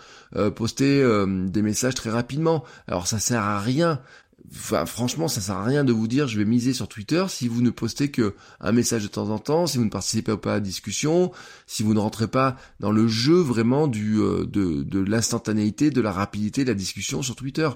poster 0.56 1.04
des 1.48 1.62
messages 1.62 1.96
très 1.96 2.10
rapidement. 2.10 2.64
Alors 2.88 3.08
ça 3.08 3.20
sert 3.20 3.42
à 3.42 3.60
rien 3.60 4.02
Franchement, 4.52 5.28
ça 5.28 5.42
sert 5.42 5.56
à 5.56 5.64
rien 5.64 5.84
de 5.84 5.92
vous 5.92 6.08
dire 6.08 6.28
je 6.28 6.38
vais 6.38 6.46
miser 6.46 6.72
sur 6.72 6.88
Twitter 6.88 7.26
si 7.28 7.50
vous 7.50 7.62
ne 7.62 7.70
postez 7.70 8.12
que 8.12 8.34
un 8.62 8.72
message 8.72 9.04
de 9.04 9.08
temps 9.10 9.30
en 9.30 9.40
temps, 9.40 9.68
si 9.68 9.78
vous 9.78 9.84
ne 9.84 9.90
participez 9.90 10.38
pas 10.38 10.52
à 10.52 10.56
la 10.56 10.60
discussion, 10.62 11.32
si 11.66 11.84
vous 11.84 11.94
ne 11.94 12.00
rentrez 12.00 12.28
pas 12.28 12.56
dans 12.80 12.92
le 12.92 13.08
jeu 13.08 13.36
vraiment 13.36 13.88
du 13.88 14.20
euh, 14.20 14.46
de, 14.46 14.84
de 14.84 15.00
l'instantanéité, 15.00 15.90
de 15.90 16.00
la 16.00 16.14
rapidité 16.14 16.64
de 16.64 16.70
la 16.70 16.76
discussion 16.76 17.22
sur 17.22 17.36
Twitter. 17.36 17.70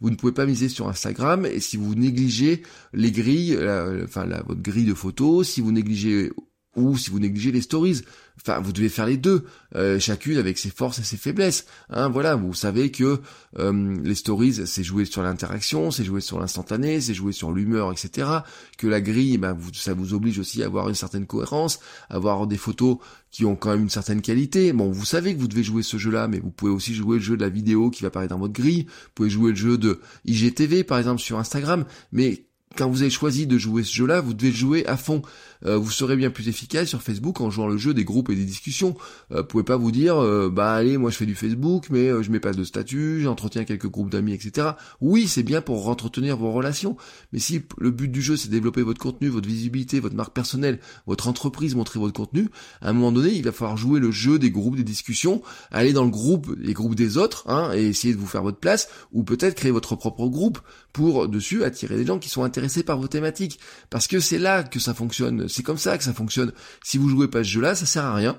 Vous 0.00 0.10
ne 0.10 0.16
pouvez 0.16 0.32
pas 0.32 0.44
miser 0.44 0.68
sur 0.68 0.88
Instagram 0.88 1.46
et 1.46 1.60
si 1.60 1.78
vous 1.78 1.94
négligez 1.94 2.62
les 2.92 3.10
grilles, 3.10 3.56
enfin 4.04 4.26
la, 4.26 4.42
votre 4.42 4.60
grille 4.60 4.84
de 4.84 4.94
photos, 4.94 5.48
si 5.48 5.60
vous 5.62 5.72
négligez 5.72 6.30
ou 6.78 6.96
si 6.96 7.10
vous 7.10 7.18
négligez 7.18 7.52
les 7.52 7.60
stories. 7.60 8.02
Enfin, 8.40 8.60
vous 8.60 8.72
devez 8.72 8.88
faire 8.88 9.06
les 9.06 9.16
deux, 9.16 9.44
euh, 9.74 9.98
chacune 9.98 10.38
avec 10.38 10.58
ses 10.58 10.70
forces 10.70 11.00
et 11.00 11.02
ses 11.02 11.16
faiblesses. 11.16 11.66
Hein, 11.90 12.08
voilà, 12.08 12.36
vous 12.36 12.54
savez 12.54 12.90
que 12.90 13.20
euh, 13.58 13.96
les 14.02 14.14
stories, 14.14 14.66
c'est 14.66 14.84
jouer 14.84 15.04
sur 15.04 15.22
l'interaction, 15.22 15.90
c'est 15.90 16.04
jouer 16.04 16.20
sur 16.20 16.38
l'instantané, 16.38 17.00
c'est 17.00 17.14
jouer 17.14 17.32
sur 17.32 17.50
l'humeur, 17.50 17.90
etc. 17.90 18.28
Que 18.76 18.86
la 18.86 19.00
grille, 19.00 19.38
ben, 19.38 19.54
vous, 19.54 19.74
ça 19.74 19.92
vous 19.92 20.14
oblige 20.14 20.38
aussi 20.38 20.62
à 20.62 20.66
avoir 20.66 20.88
une 20.88 20.94
certaine 20.94 21.26
cohérence, 21.26 21.80
à 22.10 22.14
avoir 22.14 22.46
des 22.46 22.56
photos 22.56 22.98
qui 23.30 23.44
ont 23.44 23.56
quand 23.56 23.70
même 23.70 23.82
une 23.82 23.90
certaine 23.90 24.22
qualité. 24.22 24.72
Bon, 24.72 24.90
vous 24.90 25.04
savez 25.04 25.34
que 25.34 25.40
vous 25.40 25.48
devez 25.48 25.64
jouer 25.64 25.82
ce 25.82 25.98
jeu-là, 25.98 26.28
mais 26.28 26.38
vous 26.38 26.50
pouvez 26.50 26.70
aussi 26.70 26.94
jouer 26.94 27.16
le 27.16 27.22
jeu 27.22 27.36
de 27.36 27.42
la 27.42 27.50
vidéo 27.50 27.90
qui 27.90 28.02
va 28.02 28.08
apparaître 28.08 28.34
dans 28.34 28.40
votre 28.40 28.52
grille. 28.54 28.86
Vous 28.88 29.10
pouvez 29.16 29.30
jouer 29.30 29.50
le 29.50 29.56
jeu 29.56 29.78
de 29.78 30.00
IGTV, 30.26 30.84
par 30.84 30.98
exemple, 30.98 31.20
sur 31.20 31.38
Instagram. 31.38 31.84
Mais 32.12 32.47
quand 32.78 32.88
vous 32.88 33.02
avez 33.02 33.10
choisi 33.10 33.48
de 33.48 33.58
jouer 33.58 33.82
ce 33.82 33.92
jeu-là, 33.92 34.20
vous 34.20 34.34
devez 34.34 34.52
jouer 34.52 34.86
à 34.86 34.96
fond. 34.96 35.22
Euh, 35.66 35.76
vous 35.76 35.90
serez 35.90 36.14
bien 36.14 36.30
plus 36.30 36.48
efficace 36.48 36.86
sur 36.86 37.02
Facebook 37.02 37.40
en 37.40 37.50
jouant 37.50 37.66
le 37.66 37.76
jeu 37.76 37.92
des 37.92 38.04
groupes 38.04 38.30
et 38.30 38.36
des 38.36 38.44
discussions. 38.44 38.96
Euh, 39.32 39.38
vous 39.38 39.46
pouvez 39.48 39.64
pas 39.64 39.76
vous 39.76 39.90
dire, 39.90 40.16
euh, 40.16 40.48
bah 40.48 40.72
allez, 40.74 40.96
moi 40.96 41.10
je 41.10 41.16
fais 41.16 41.26
du 41.26 41.34
Facebook, 41.34 41.88
mais 41.90 42.10
je 42.22 42.30
mets 42.30 42.38
pas 42.38 42.52
de 42.52 42.62
statut, 42.62 43.20
j'entretiens 43.22 43.64
quelques 43.64 43.88
groupes 43.88 44.10
d'amis, 44.10 44.32
etc. 44.32 44.68
Oui, 45.00 45.26
c'est 45.26 45.42
bien 45.42 45.60
pour 45.60 45.88
entretenir 45.88 46.36
vos 46.36 46.52
relations, 46.52 46.96
mais 47.32 47.40
si 47.40 47.62
le 47.78 47.90
but 47.90 48.08
du 48.08 48.22
jeu 48.22 48.36
c'est 48.36 48.48
développer 48.48 48.82
votre 48.82 49.00
contenu, 49.00 49.28
votre 49.28 49.48
visibilité, 49.48 49.98
votre 49.98 50.14
marque 50.14 50.32
personnelle, 50.32 50.78
votre 51.08 51.26
entreprise, 51.26 51.74
montrer 51.74 51.98
votre 51.98 52.14
contenu, 52.14 52.48
à 52.80 52.90
un 52.90 52.92
moment 52.92 53.10
donné, 53.10 53.30
il 53.34 53.42
va 53.42 53.50
falloir 53.50 53.76
jouer 53.76 53.98
le 53.98 54.12
jeu 54.12 54.38
des 54.38 54.52
groupes, 54.52 54.76
des 54.76 54.84
discussions, 54.84 55.42
aller 55.72 55.92
dans 55.92 56.04
le 56.04 56.10
groupe, 56.10 56.54
les 56.56 56.74
groupes 56.74 56.94
des 56.94 57.16
autres, 57.16 57.42
hein, 57.48 57.72
et 57.74 57.86
essayer 57.86 58.14
de 58.14 58.20
vous 58.20 58.26
faire 58.26 58.44
votre 58.44 58.58
place, 58.58 58.88
ou 59.12 59.24
peut-être 59.24 59.56
créer 59.56 59.72
votre 59.72 59.96
propre 59.96 60.28
groupe 60.28 60.60
pour 60.92 61.28
dessus 61.28 61.64
attirer 61.64 61.96
des 61.96 62.06
gens 62.06 62.20
qui 62.20 62.28
sont 62.28 62.44
intéressés 62.44 62.67
par 62.82 62.98
vos 62.98 63.08
thématiques, 63.08 63.58
parce 63.90 64.06
que 64.06 64.20
c'est 64.20 64.38
là 64.38 64.62
que 64.62 64.78
ça 64.78 64.94
fonctionne 64.94 65.48
c'est 65.48 65.62
comme 65.62 65.78
ça 65.78 65.98
que 65.98 66.04
ça 66.04 66.12
fonctionne. 66.12 66.52
Si 66.84 66.98
vous 66.98 67.08
jouez 67.08 67.28
pas 67.28 67.38
ce 67.38 67.48
jeu-là, 67.48 67.74
ça 67.74 67.86
sert 67.86 68.04
à 68.04 68.14
rien 68.14 68.38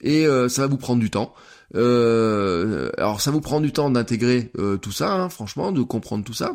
et 0.00 0.26
euh, 0.26 0.48
ça 0.48 0.62
va 0.62 0.68
vous 0.68 0.76
prendre 0.76 1.00
du 1.00 1.10
temps. 1.10 1.34
Euh, 1.74 2.90
alors 2.98 3.20
ça 3.20 3.30
vous 3.30 3.40
prend 3.40 3.60
du 3.60 3.72
temps 3.72 3.90
d'intégrer 3.90 4.50
euh, 4.58 4.76
tout 4.76 4.92
ça, 4.92 5.12
hein, 5.12 5.28
franchement, 5.28 5.72
de 5.72 5.82
comprendre 5.82 6.24
tout 6.24 6.34
ça. 6.34 6.52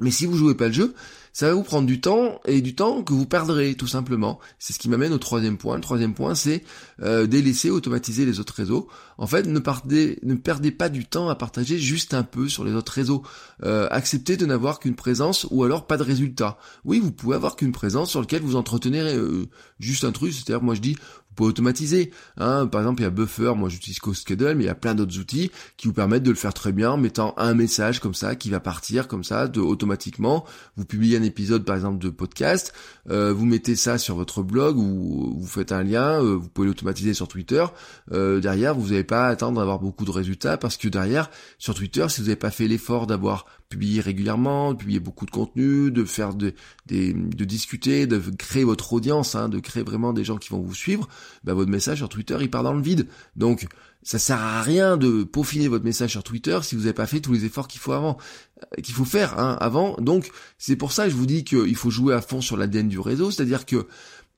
Mais 0.00 0.10
si 0.10 0.26
vous 0.26 0.36
jouez 0.36 0.54
pas 0.54 0.68
le 0.68 0.72
jeu, 0.72 0.94
ça 1.32 1.46
va 1.46 1.54
vous 1.54 1.62
prendre 1.62 1.86
du 1.86 2.00
temps 2.00 2.40
et 2.44 2.60
du 2.60 2.74
temps 2.74 3.02
que 3.02 3.12
vous 3.12 3.26
perdrez 3.26 3.74
tout 3.74 3.86
simplement. 3.86 4.40
C'est 4.58 4.72
ce 4.72 4.78
qui 4.78 4.88
m'amène 4.88 5.12
au 5.12 5.18
troisième 5.18 5.58
point. 5.58 5.76
Le 5.76 5.80
troisième 5.80 6.14
point, 6.14 6.34
c'est 6.34 6.64
euh, 7.02 7.26
délaisser, 7.26 7.70
automatiser 7.70 8.26
les 8.26 8.40
autres 8.40 8.54
réseaux. 8.54 8.88
En 9.16 9.26
fait, 9.26 9.46
ne, 9.46 9.58
perdez, 9.58 10.70
pas 10.72 10.88
du 10.88 11.04
temps 11.04 11.28
à 11.28 11.36
partager 11.36 11.78
juste 11.78 12.14
un 12.14 12.24
peu 12.24 12.48
sur 12.48 12.64
les 12.64 12.72
autres 12.72 12.92
réseaux. 12.92 13.22
Euh, 13.62 13.86
acceptez 13.90 14.36
de 14.36 14.46
n'avoir 14.46 14.80
qu'une 14.80 14.96
présence 14.96 15.46
ou 15.50 15.62
alors 15.62 15.86
pas 15.86 15.96
de 15.96 16.02
résultat. 16.02 16.58
Oui, 16.84 16.98
vous 16.98 17.12
pouvez 17.12 17.36
avoir 17.36 17.54
qu'une 17.54 17.72
présence 17.72 18.10
sur 18.10 18.20
laquelle 18.20 18.42
vous 18.42 18.56
entretenez 18.56 19.00
euh, 19.00 19.46
juste 19.78 20.04
un 20.04 20.12
truc. 20.12 20.32
C'est-à-dire, 20.32 20.62
moi 20.62 20.74
je 20.74 20.80
dis, 20.80 20.96
vous 21.30 21.34
pouvez 21.36 21.48
automatiser. 21.48 22.10
Hein. 22.38 22.66
Par 22.66 22.80
exemple, 22.80 23.00
il 23.00 23.04
y 23.04 23.06
a 23.06 23.10
Buffer, 23.10 23.54
moi 23.56 23.68
j'utilise 23.68 24.00
CoSchedule, 24.00 24.56
mais 24.56 24.64
il 24.64 24.66
y 24.66 24.70
a 24.70 24.74
plein 24.74 24.96
d'autres 24.96 25.18
outils 25.18 25.50
qui 25.76 25.86
vous 25.86 25.94
permettent 25.94 26.24
de 26.24 26.30
le 26.30 26.36
faire 26.36 26.52
très 26.52 26.72
bien 26.72 26.90
en 26.90 26.96
mettant 26.96 27.34
un 27.36 27.54
message 27.54 28.00
comme 28.00 28.14
ça 28.14 28.34
qui 28.34 28.50
va 28.50 28.58
partir 28.58 29.06
comme 29.06 29.22
ça 29.22 29.46
de 29.46 29.60
automatiquement. 29.60 30.44
Vous 30.76 30.84
publiez 30.84 31.16
un 31.16 31.22
épisode 31.22 31.64
par 31.64 31.76
exemple 31.76 31.98
de 31.98 32.10
podcast, 32.10 32.72
euh, 33.08 33.32
vous 33.32 33.46
mettez 33.46 33.76
ça 33.76 33.96
sur 33.96 34.16
votre 34.16 34.42
blog 34.42 34.76
ou 34.76 35.36
vous 35.38 35.46
faites 35.46 35.72
un 35.72 35.84
lien, 35.84 36.22
euh, 36.22 36.34
vous 36.34 36.48
pouvez 36.48 36.66
l'automatiser 36.66 37.14
sur 37.14 37.28
Twitter. 37.28 37.64
Euh, 38.12 38.40
derrière, 38.40 38.74
vous 38.74 38.88
n'avez 38.88 39.04
pas 39.04 39.26
à 39.26 39.28
attendre 39.28 39.58
d'avoir 39.58 39.78
beaucoup 39.78 40.04
de 40.04 40.10
résultats 40.10 40.56
parce 40.56 40.76
que 40.76 40.88
derrière, 40.88 41.30
sur 41.58 41.74
Twitter, 41.74 42.06
si 42.08 42.20
vous 42.20 42.26
n'avez 42.26 42.36
pas 42.36 42.50
fait 42.50 42.66
l'effort 42.66 43.06
d'avoir 43.06 43.46
publié 43.70 44.00
régulièrement, 44.00 44.72
de 44.72 44.78
publier 44.78 44.98
beaucoup 44.98 45.26
de 45.26 45.30
contenu, 45.30 45.92
de 45.92 46.04
faire 46.04 46.34
de, 46.34 46.52
de 46.88 47.44
discuter, 47.44 48.08
de 48.08 48.18
créer 48.36 48.64
votre 48.64 48.92
audience, 48.92 49.36
hein, 49.36 49.48
de 49.48 49.60
créer 49.60 49.84
vraiment 49.84 50.12
des 50.12 50.24
gens 50.24 50.38
qui 50.38 50.50
vont 50.50 50.60
vous 50.60 50.74
suivre, 50.74 51.08
bah, 51.44 51.54
votre 51.54 51.70
message 51.70 51.98
sur 51.98 52.08
Twitter 52.08 52.36
il 52.40 52.50
part 52.50 52.62
dans 52.62 52.72
le 52.72 52.82
vide. 52.82 53.06
Donc 53.36 53.66
ça 54.02 54.18
sert 54.18 54.40
à 54.40 54.62
rien 54.62 54.96
de 54.96 55.24
peaufiner 55.24 55.68
votre 55.68 55.84
message 55.84 56.10
sur 56.10 56.22
Twitter 56.22 56.58
si 56.62 56.74
vous 56.74 56.82
n'avez 56.82 56.94
pas 56.94 57.06
fait 57.06 57.20
tous 57.20 57.32
les 57.32 57.44
efforts 57.44 57.68
qu'il 57.68 57.80
faut 57.80 57.92
avant, 57.92 58.16
euh, 58.62 58.80
qu'il 58.80 58.94
faut 58.94 59.04
faire 59.04 59.38
hein, 59.38 59.56
avant. 59.60 59.96
Donc 59.98 60.30
c'est 60.58 60.76
pour 60.76 60.92
ça 60.92 61.04
que 61.04 61.10
je 61.10 61.16
vous 61.16 61.26
dis 61.26 61.44
qu'il 61.44 61.76
faut 61.76 61.90
jouer 61.90 62.14
à 62.14 62.22
fond 62.22 62.40
sur 62.40 62.56
l'ADN 62.56 62.88
du 62.88 62.98
réseau, 62.98 63.30
c'est-à-dire 63.30 63.66
que 63.66 63.86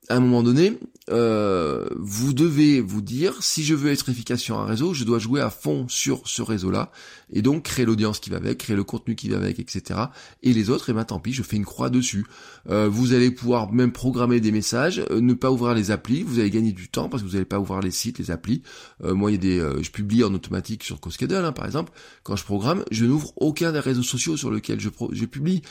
à 0.09 0.17
un 0.17 0.19
moment 0.19 0.43
donné, 0.43 0.77
euh, 1.09 1.87
vous 1.97 2.33
devez 2.33 2.79
vous 2.79 3.01
dire, 3.01 3.41
si 3.41 3.63
je 3.63 3.73
veux 3.73 3.91
être 3.91 4.09
efficace 4.09 4.39
sur 4.39 4.59
un 4.59 4.65
réseau, 4.65 4.93
je 4.93 5.03
dois 5.03 5.19
jouer 5.19 5.41
à 5.41 5.49
fond 5.49 5.85
sur 5.89 6.21
ce 6.25 6.41
réseau-là, 6.41 6.91
et 7.31 7.41
donc 7.41 7.63
créer 7.63 7.85
l'audience 7.85 8.19
qui 8.19 8.29
va 8.29 8.37
avec, 8.37 8.59
créer 8.59 8.75
le 8.75 8.83
contenu 8.83 9.15
qui 9.15 9.29
va 9.29 9.37
avec, 9.37 9.59
etc. 9.59 9.99
Et 10.43 10.53
les 10.53 10.69
autres, 10.69 10.89
et 10.89 10.91
eh 10.91 10.95
ben 10.95 11.03
tant 11.03 11.19
pis, 11.19 11.33
je 11.33 11.43
fais 11.43 11.57
une 11.57 11.65
croix 11.65 11.89
dessus. 11.89 12.25
Euh, 12.69 12.87
vous 12.87 13.13
allez 13.13 13.31
pouvoir 13.31 13.71
même 13.71 13.91
programmer 13.91 14.39
des 14.39 14.51
messages, 14.51 15.03
euh, 15.09 15.19
ne 15.19 15.33
pas 15.33 15.51
ouvrir 15.51 15.73
les 15.73 15.91
applis, 15.91 16.23
vous 16.23 16.39
allez 16.39 16.49
gagner 16.49 16.71
du 16.71 16.87
temps 16.87 17.09
parce 17.09 17.23
que 17.23 17.27
vous 17.27 17.33
n'allez 17.33 17.45
pas 17.45 17.59
ouvrir 17.59 17.81
les 17.81 17.91
sites, 17.91 18.19
les 18.19 18.31
applis. 18.31 18.61
moi, 19.01 19.31
il 19.31 19.33
y 19.33 19.37
a 19.37 19.41
des, 19.41 19.83
je 19.83 19.91
publie 19.91 20.23
en 20.23 20.33
automatique 20.33 20.83
sur 20.83 20.99
Coscadle, 20.99 21.43
hein, 21.45 21.51
par 21.51 21.65
exemple. 21.65 21.91
Quand 22.23 22.35
je 22.35 22.43
programme, 22.43 22.83
je 22.91 23.05
n'ouvre 23.05 23.33
aucun 23.37 23.71
des 23.71 23.79
réseaux 23.79 24.03
sociaux 24.03 24.37
sur 24.37 24.51
lesquels 24.51 24.79
je, 24.79 24.89
je 25.11 25.25
publie. 25.25 25.61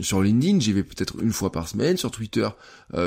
sur 0.00 0.22
LinkedIn, 0.22 0.60
j'y 0.60 0.72
vais 0.72 0.82
peut-être 0.82 1.22
une 1.22 1.32
fois 1.32 1.52
par 1.52 1.68
semaine. 1.68 1.96
Sur 1.96 2.10
Twitter, 2.10 2.48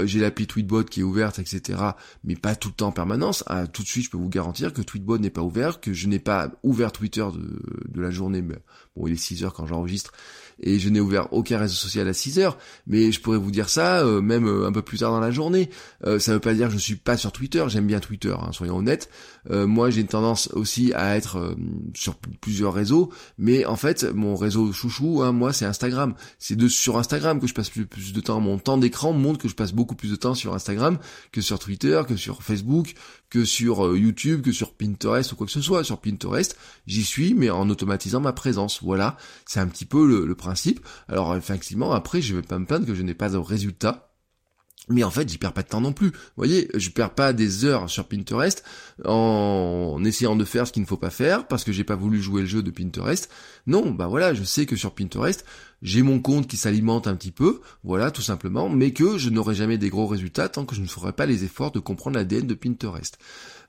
j'ai 0.06 0.20
l'appli 0.36 0.48
Tweetbot 0.48 0.84
qui 0.84 1.00
est 1.00 1.04
ouverte, 1.04 1.40
etc. 1.40 1.80
Mais 2.24 2.36
pas 2.36 2.56
tout 2.56 2.70
le 2.70 2.74
temps 2.74 2.88
en 2.88 2.92
permanence. 2.92 3.44
Ah, 3.48 3.68
tout 3.68 3.84
de 3.84 3.88
suite, 3.88 4.06
je 4.06 4.10
peux 4.10 4.18
vous 4.18 4.30
garantir 4.30 4.74
que 4.74 4.82
Tweetbot 4.82 5.18
n'est 5.18 5.30
pas 5.30 5.42
ouvert, 5.42 5.80
que 5.80 5.94
je 5.94 6.08
n'ai 6.08 6.20
pas 6.20 6.52
ouvert 6.64 6.92
Twitter 6.92 7.26
de, 7.34 7.62
de 7.88 8.02
la 8.02 8.12
journée. 8.12 8.42
Mais 8.42 8.58
bon, 8.96 9.08
il 9.08 9.14
est 9.14 9.18
6 9.18 9.46
heures 9.46 9.54
quand 9.54 9.66
j'enregistre 9.66 10.12
et 10.60 10.80
je 10.80 10.90
n'ai 10.90 11.00
ouvert 11.00 11.32
aucun 11.34 11.58
réseau 11.58 11.74
social 11.74 12.08
à 12.08 12.14
6 12.14 12.40
heures, 12.40 12.58
mais 12.88 13.12
je 13.12 13.20
pourrais 13.20 13.38
vous 13.38 13.52
dire 13.52 13.70
ça 13.70 14.00
euh, 14.00 14.22
même 14.22 14.48
euh, 14.48 14.68
un 14.68 14.72
peu 14.72 14.82
plus 14.82 15.00
tard 15.00 15.12
dans 15.12 15.20
la 15.20 15.32
journée. 15.32 15.70
Euh, 16.06 16.20
ça 16.20 16.34
veut 16.34 16.40
pas 16.40 16.54
dire 16.54 16.68
que 16.68 16.74
je 16.74 16.78
suis 16.78 16.96
pas 16.96 17.18
sur 17.18 17.32
Twitter, 17.32 17.64
j'aime 17.68 17.88
bien 17.88 18.00
Twitter, 18.00 18.34
hein, 18.40 18.52
soyons 18.52 18.78
honnêtes. 18.78 19.10
moi 19.50 19.90
j'ai 19.90 20.02
une 20.02 20.08
tendance 20.08 20.50
aussi 20.54 20.94
à 20.94 21.16
être 21.16 21.56
sur 21.94 22.16
plusieurs 22.42 22.74
réseaux, 22.74 23.12
mais 23.38 23.66
en 23.66 23.76
fait 23.76 24.04
mon 24.04 24.36
réseau 24.36 24.72
chouchou, 24.72 25.22
hein, 25.22 25.32
moi 25.32 25.54
c'est 25.54 25.66
Instagram. 25.66 26.16
C'est 26.40 26.56
de 26.56 26.68
sur 26.68 26.98
Instagram 26.98 27.40
que 27.40 27.48
je 27.48 27.54
passe 27.54 27.70
plus, 27.70 27.86
plus 27.86 28.14
de 28.14 28.22
temps. 28.22 28.40
Mon 28.40 28.58
temps 28.58 28.78
d'écran 28.78 29.14
montre 29.14 29.40
que 29.40 29.48
je 29.48 29.56
passe 29.56 29.74
beaucoup 29.74 29.96
plus 29.96 30.12
de 30.12 30.16
temps 30.16 30.25
sur 30.34 30.54
Instagram 30.54 30.98
que 31.32 31.42
sur 31.42 31.60
Twitter, 31.60 32.02
que 32.08 32.16
sur 32.16 32.42
Facebook, 32.42 32.96
que 33.30 33.46
sur 33.46 33.96
YouTube, 33.96 34.42
que 34.42 34.52
sur 34.52 34.74
Pinterest 34.74 35.32
ou 35.32 35.36
quoi 35.36 35.46
que 35.46 35.52
ce 35.52 35.62
soit. 35.62 35.84
Sur 35.84 36.00
Pinterest, 36.00 36.58
j'y 36.88 37.04
suis, 37.04 37.34
mais 37.34 37.50
en 37.50 37.70
automatisant 37.70 38.22
ma 38.22 38.34
présence. 38.34 38.82
Voilà, 38.82 39.18
c'est 39.46 39.60
un 39.60 39.68
petit 39.68 39.86
peu 39.86 40.08
le, 40.08 40.26
le 40.26 40.36
principe. 40.36 40.80
Alors 41.08 41.36
effectivement, 41.36 41.94
après, 41.94 42.22
je 42.22 42.36
vais 42.36 42.42
pas 42.42 42.58
me 42.58 42.66
plaindre 42.66 42.86
que 42.86 42.96
je 42.96 43.04
n'ai 43.04 43.14
pas 43.14 43.30
de 43.30 43.38
résultat. 43.38 44.06
Mais 44.88 45.04
en 45.04 45.10
fait, 45.10 45.28
j'y 45.28 45.38
perds 45.38 45.54
pas 45.54 45.64
de 45.64 45.68
temps 45.68 45.82
non 45.82 45.94
plus. 45.94 46.10
Vous 46.10 46.38
voyez, 46.38 46.70
je 46.76 46.90
perds 46.90 47.16
pas 47.16 47.34
des 47.34 47.66
heures 47.66 47.90
sur 47.90 48.08
Pinterest 48.08 48.64
en 49.04 50.00
essayant 50.06 50.36
de 50.36 50.46
faire 50.46 50.68
ce 50.68 50.72
qu'il 50.72 50.84
ne 50.84 50.88
faut 50.88 50.98
pas 50.98 51.10
faire 51.10 51.48
parce 51.48 51.64
que 51.64 51.72
j'ai 51.72 51.84
pas 51.84 51.96
voulu 51.96 52.22
jouer 52.22 52.42
le 52.42 52.48
jeu 52.48 52.62
de 52.62 52.70
Pinterest. 52.70 53.30
Non, 53.66 53.90
bah 53.92 54.08
voilà, 54.08 54.34
je 54.34 54.44
sais 54.44 54.66
que 54.66 54.76
sur 54.76 54.94
Pinterest, 54.94 55.44
j'ai 55.86 56.02
mon 56.02 56.20
compte 56.20 56.48
qui 56.48 56.58
s'alimente 56.58 57.06
un 57.08 57.16
petit 57.16 57.32
peu, 57.32 57.62
voilà, 57.84 58.10
tout 58.10 58.24
simplement, 58.24 58.70
mais 58.70 58.92
que 58.92 59.20
je 59.20 59.30
n'aurai 59.30 59.54
jamais 59.54 59.78
des 59.78 59.90
gros 59.90 60.08
résultats 60.08 60.50
tant 60.50 60.66
que 60.66 60.74
je 60.74 60.82
ne 60.82 60.88
ferai 60.88 61.14
pas 61.14 61.28
les 61.28 61.44
efforts 61.44 61.72
de 61.72 61.80
comprendre 61.80 62.18
l'ADN 62.18 62.48
de 62.48 62.56
Pinterest. 62.56 63.20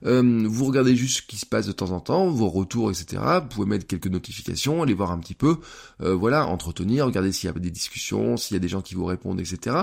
Euh, 0.05 0.43
vous 0.47 0.65
regardez 0.65 0.95
juste 0.95 1.17
ce 1.17 1.21
qui 1.21 1.37
se 1.37 1.45
passe 1.45 1.67
de 1.67 1.71
temps 1.71 1.91
en 1.91 1.99
temps, 1.99 2.27
vos 2.27 2.49
retours, 2.49 2.89
etc. 2.89 3.21
Vous 3.41 3.47
pouvez 3.49 3.67
mettre 3.67 3.85
quelques 3.85 4.07
notifications, 4.07 4.81
aller 4.81 4.95
voir 4.95 5.11
un 5.11 5.19
petit 5.19 5.35
peu, 5.35 5.57
euh, 6.01 6.15
voilà, 6.15 6.47
entretenir, 6.47 7.05
regarder 7.05 7.31
s'il 7.31 7.51
y 7.51 7.53
a 7.55 7.59
des 7.59 7.71
discussions, 7.71 8.35
s'il 8.35 8.55
y 8.55 8.57
a 8.57 8.61
des 8.61 8.67
gens 8.67 8.81
qui 8.81 8.95
vous 8.95 9.05
répondent, 9.05 9.39
etc. 9.39 9.75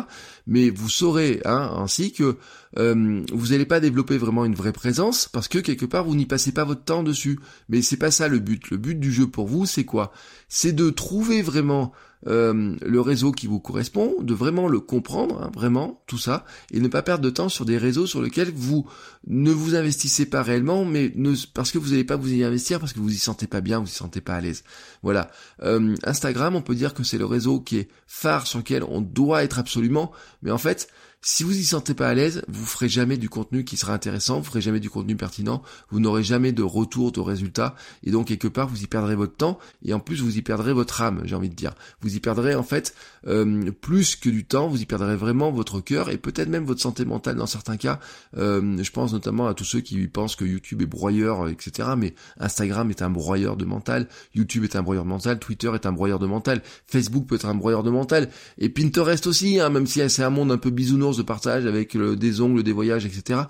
Mais 0.49 0.71
vous 0.71 0.88
saurez 0.88 1.41
hein, 1.45 1.73
ainsi 1.76 2.12
que 2.12 2.37
euh, 2.78 3.23
vous 3.33 3.49
n'allez 3.49 3.66
pas 3.66 3.81
développer 3.81 4.19
vraiment 4.19 4.45
une 4.45 4.54
vraie 4.54 4.73
présence 4.73 5.28
parce 5.28 5.49
que 5.49 5.59
quelque 5.59 5.87
part 5.87 6.04
vous 6.04 6.16
n'y 6.16 6.26
passez 6.26 6.52
pas 6.52 6.64
votre 6.64 6.85
temps 6.85 7.02
dessus. 7.02 7.38
Mais 7.69 7.83
c'est 7.83 7.97
pas 7.97 8.11
ça 8.11 8.28
le 8.28 8.38
but. 8.38 8.71
Le 8.71 8.76
but 8.76 8.99
du 8.99 9.12
jeu 9.12 9.26
pour 9.26 9.47
vous, 9.47 9.66
c'est 9.66 9.85
quoi? 9.85 10.12
C'est 10.49 10.73
de 10.73 10.90
trouver 10.90 11.43
vraiment 11.43 11.93
euh, 12.26 12.75
le 12.81 13.00
réseau 13.00 13.33
qui 13.33 13.47
vous 13.47 13.61
correspond, 13.61 14.14
de 14.23 14.33
vraiment 14.33 14.66
le 14.66 14.81
comprendre, 14.81 15.43
hein, 15.43 15.50
vraiment, 15.54 16.02
tout 16.07 16.16
ça, 16.16 16.47
et 16.73 16.81
ne 16.81 16.88
pas 16.88 17.02
perdre 17.02 17.23
de 17.23 17.28
temps 17.28 17.50
sur 17.50 17.66
des 17.66 17.76
réseaux 17.76 18.07
sur 18.07 18.23
lesquels 18.23 18.50
vous 18.54 18.87
ne 19.26 19.50
vous 19.50 19.75
investissez 19.75 20.25
pas 20.25 20.43
réellement, 20.43 20.87
mais 20.87 21.12
parce 21.52 21.71
que 21.71 21.76
vous 21.76 21.90
n'allez 21.90 22.04
pas 22.04 22.16
vous 22.16 22.33
y 22.33 22.43
investir, 22.43 22.81
parce 22.81 22.95
que 22.95 23.00
vous 23.00 23.12
y 23.12 23.19
sentez 23.19 23.47
pas 23.47 23.61
bien, 23.61 23.78
vous 23.81 23.88
y 23.88 23.90
sentez 23.90 24.23
pas 24.23 24.37
à 24.37 24.40
l'aise. 24.40 24.64
Voilà. 25.02 25.31
Euh, 25.62 25.95
Instagram, 26.04 26.57
on 26.57 26.62
peut 26.62 26.75
dire 26.75 26.95
que 26.95 27.02
c'est 27.02 27.19
le 27.19 27.26
réseau 27.26 27.61
qui 27.61 27.78
est 27.78 27.88
phare 28.07 28.47
sur 28.47 28.59
lequel 28.59 28.85
on 28.85 29.02
doit 29.02 29.45
être 29.45 29.59
absolument, 29.59 30.11
mais 30.43 30.50
en 30.50 30.59
fait, 30.59 30.88
si 31.26 31.43
vous 31.43 31.57
y 31.57 31.64
sentez 31.64 31.95
pas 31.95 32.09
à 32.09 32.14
l'aise, 32.14 32.43
vous 32.49 32.66
ferez 32.66 32.87
jamais 32.87 33.16
du 33.16 33.31
contenu 33.31 33.64
qui 33.64 33.78
sera 33.78 33.95
intéressant, 33.95 34.40
vous 34.40 34.45
ferez 34.45 34.61
jamais 34.61 34.78
du 34.78 34.90
contenu 34.90 35.16
pertinent, 35.16 35.62
vous 35.90 35.99
n'aurez 35.99 36.23
jamais 36.23 36.52
de 36.52 36.62
retour, 36.62 37.12
de 37.12 37.21
résultat, 37.21 37.75
et 38.04 38.11
donc 38.11 38.26
quelque 38.26 38.47
part 38.47 38.69
vous 38.69 38.83
y 38.83 38.87
perdrez 38.87 39.16
votre 39.16 39.35
temps, 39.35 39.59
et 39.83 39.95
en 39.95 40.00
plus 40.00 40.21
vous 40.21 40.37
y 40.37 40.43
perdrez 40.43 40.75
votre 40.75 41.00
âme, 41.00 41.23
j'ai 41.25 41.35
envie 41.35 41.49
de 41.49 41.54
dire. 41.54 41.75
Vous 42.02 42.14
y 42.14 42.21
perdrez 42.21 42.54
en 42.54 42.62
fait 42.62 42.95
euh, 43.26 43.71
plus 43.81 44.16
que 44.16 44.28
du 44.28 44.45
temps, 44.45 44.69
vous 44.69 44.83
y 44.83 44.85
perdrez 44.85 45.16
vraiment 45.16 45.50
votre 45.50 45.81
cœur, 45.81 46.11
et 46.11 46.19
peut-être 46.19 46.50
même 46.50 46.66
votre 46.66 46.83
santé 46.83 47.07
mentale 47.07 47.37
dans 47.37 47.47
certains 47.47 47.78
cas. 47.78 48.00
Euh, 48.37 48.76
je 48.83 48.90
pense 48.90 49.14
notamment 49.14 49.47
à 49.47 49.54
tous 49.54 49.64
ceux 49.64 49.81
qui 49.81 50.07
pensent 50.09 50.37
que 50.37 50.45
YouTube 50.45 50.83
est 50.83 50.87
broyeur, 50.87 51.49
etc. 51.49 51.88
Mais 51.97 52.14
Instagram 52.38 52.90
est 52.90 53.00
un 53.00 53.09
broyeur 53.09 53.57
de 53.57 53.64
mental, 53.64 54.09
YouTube 54.35 54.64
est 54.64 54.76
un 54.76 54.83
broyeur 54.83 55.04
de 55.04 55.09
mental, 55.09 55.38
Twitter 55.38 55.71
est 55.75 55.87
un 55.87 55.93
broyeur 55.93 56.19
de 56.19 56.26
mental, 56.26 56.61
Facebook 56.87 57.26
peut 57.26 57.37
être 57.37 57.47
un 57.47 57.54
broyeur 57.54 57.83
de 57.83 57.88
mental, 57.88 58.28
et 58.59 58.69
Pinterest 58.69 59.26
aussi, 59.26 59.59
hein, 59.59 59.71
même 59.71 59.87
si 59.87 60.02
c'est 60.11 60.23
un 60.23 60.31
monde 60.31 60.52
un 60.52 60.59
peu 60.59 60.69
bisounours 60.69 61.13
de 61.16 61.23
partage 61.23 61.66
avec 61.66 61.97
des 61.97 62.40
ongles, 62.40 62.62
des 62.62 62.73
voyages, 62.73 63.06
etc., 63.06 63.40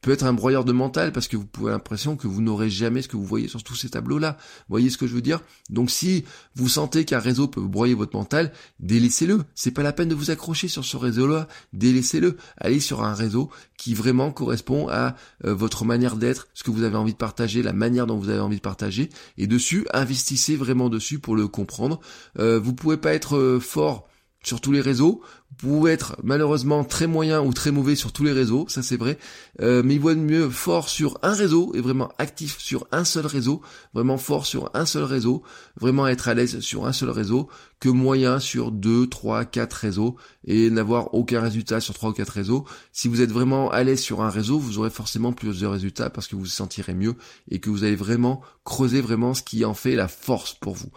peut 0.00 0.12
être 0.12 0.24
un 0.24 0.32
broyeur 0.32 0.64
de 0.64 0.72
mental 0.72 1.12
parce 1.12 1.28
que 1.28 1.36
vous 1.36 1.46
pouvez 1.46 1.70
l'impression 1.70 2.16
que 2.16 2.26
vous 2.26 2.42
n'aurez 2.42 2.68
jamais 2.68 3.02
ce 3.02 3.08
que 3.08 3.16
vous 3.16 3.24
voyez 3.24 3.48
sur 3.48 3.62
tous 3.62 3.74
ces 3.74 3.88
tableaux-là. 3.88 4.36
Vous 4.38 4.72
voyez 4.74 4.90
ce 4.90 4.98
que 4.98 5.06
je 5.06 5.14
veux 5.14 5.22
dire? 5.22 5.40
Donc 5.70 5.90
si 5.90 6.24
vous 6.54 6.68
sentez 6.68 7.04
qu'un 7.04 7.18
réseau 7.18 7.48
peut 7.48 7.60
broyer 7.60 7.94
votre 7.94 8.14
mental, 8.14 8.52
délaissez-le. 8.80 9.42
C'est 9.54 9.70
pas 9.70 9.82
la 9.82 9.92
peine 9.92 10.08
de 10.08 10.14
vous 10.14 10.30
accrocher 10.30 10.68
sur 10.68 10.84
ce 10.84 10.96
réseau-là, 10.96 11.48
délaissez-le. 11.72 12.36
Allez 12.58 12.80
sur 12.80 13.02
un 13.02 13.14
réseau 13.14 13.50
qui 13.76 13.94
vraiment 13.94 14.30
correspond 14.30 14.88
à 14.88 15.16
euh, 15.44 15.54
votre 15.54 15.84
manière 15.84 16.16
d'être, 16.16 16.48
ce 16.54 16.62
que 16.64 16.70
vous 16.70 16.82
avez 16.82 16.96
envie 16.96 17.12
de 17.12 17.18
partager, 17.18 17.62
la 17.62 17.72
manière 17.72 18.06
dont 18.06 18.18
vous 18.18 18.28
avez 18.28 18.40
envie 18.40 18.56
de 18.56 18.62
partager, 18.62 19.08
et 19.38 19.46
dessus, 19.46 19.86
investissez 19.92 20.56
vraiment 20.56 20.88
dessus 20.88 21.18
pour 21.18 21.36
le 21.36 21.48
comprendre. 21.48 22.00
Euh, 22.38 22.60
vous 22.60 22.74
pouvez 22.74 22.96
pas 22.96 23.14
être 23.14 23.36
euh, 23.36 23.60
fort 23.60 24.08
sur 24.44 24.60
tous 24.60 24.70
les 24.70 24.80
réseaux. 24.80 25.22
Vous 25.50 25.68
pouvez 25.68 25.92
être 25.92 26.16
malheureusement 26.22 26.84
très 26.84 27.06
moyen 27.06 27.40
ou 27.40 27.52
très 27.52 27.70
mauvais 27.70 27.94
sur 27.94 28.12
tous 28.12 28.24
les 28.24 28.32
réseaux, 28.32 28.66
ça 28.68 28.82
c'est 28.82 28.96
vrai. 28.96 29.18
Euh, 29.60 29.82
mais 29.84 29.94
il 29.94 30.00
vaut 30.00 30.14
mieux 30.14 30.50
fort 30.50 30.88
sur 30.88 31.18
un 31.22 31.32
réseau 31.32 31.72
et 31.74 31.80
vraiment 31.80 32.10
actif 32.18 32.58
sur 32.58 32.86
un 32.92 33.04
seul 33.04 33.26
réseau, 33.26 33.62
vraiment 33.94 34.18
fort 34.18 34.46
sur 34.46 34.70
un 34.74 34.84
seul 34.84 35.04
réseau, 35.04 35.42
vraiment 35.80 36.06
être 36.06 36.28
à 36.28 36.34
l'aise 36.34 36.60
sur 36.60 36.86
un 36.86 36.92
seul 36.92 37.10
réseau, 37.10 37.48
que 37.80 37.88
moyen 37.88 38.40
sur 38.40 38.72
deux, 38.72 39.06
trois, 39.06 39.44
quatre 39.44 39.74
réseaux 39.74 40.16
et 40.46 40.70
n'avoir 40.70 41.14
aucun 41.14 41.40
résultat 41.40 41.80
sur 41.80 41.94
trois 41.94 42.10
ou 42.10 42.14
quatre 42.14 42.30
réseaux. 42.30 42.64
Si 42.92 43.08
vous 43.08 43.20
êtes 43.20 43.30
vraiment 43.30 43.70
à 43.70 43.82
l'aise 43.84 44.00
sur 44.00 44.22
un 44.22 44.30
réseau, 44.30 44.58
vous 44.58 44.78
aurez 44.78 44.90
forcément 44.90 45.32
plus 45.32 45.60
de 45.60 45.66
résultats 45.66 46.10
parce 46.10 46.26
que 46.26 46.34
vous 46.34 46.42
vous 46.42 46.46
sentirez 46.46 46.94
mieux 46.94 47.14
et 47.50 47.60
que 47.60 47.70
vous 47.70 47.84
allez 47.84 47.96
vraiment 47.96 48.40
creuser 48.64 49.00
vraiment 49.00 49.34
ce 49.34 49.42
qui 49.42 49.64
en 49.64 49.74
fait 49.74 49.94
la 49.96 50.08
force 50.08 50.54
pour 50.54 50.74
vous. 50.74 50.90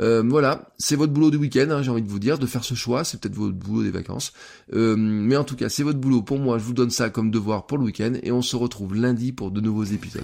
Euh, 0.00 0.22
voilà, 0.26 0.72
c'est 0.78 0.96
votre 0.96 1.12
boulot 1.12 1.30
du 1.30 1.36
week-end, 1.36 1.68
hein, 1.70 1.82
j'ai 1.82 1.90
envie 1.90 2.02
de 2.02 2.08
vous 2.08 2.18
dire, 2.18 2.38
de 2.38 2.46
faire 2.46 2.64
ce 2.64 2.74
choix, 2.74 3.04
c'est 3.04 3.20
peut-être 3.20 3.34
votre 3.34 3.54
boulot 3.54 3.82
des 3.82 3.90
vacances. 3.90 4.32
Euh, 4.72 4.96
mais 4.96 5.36
en 5.36 5.44
tout 5.44 5.56
cas, 5.56 5.68
c'est 5.68 5.82
votre 5.82 5.98
boulot 5.98 6.22
pour 6.22 6.38
moi, 6.38 6.58
je 6.58 6.64
vous 6.64 6.74
donne 6.74 6.90
ça 6.90 7.10
comme 7.10 7.30
devoir 7.30 7.66
pour 7.66 7.78
le 7.78 7.84
week-end 7.84 8.12
et 8.22 8.32
on 8.32 8.42
se 8.42 8.56
retrouve 8.56 8.94
lundi 8.94 9.32
pour 9.32 9.50
de 9.50 9.60
nouveaux 9.60 9.84
épisodes. 9.84 10.22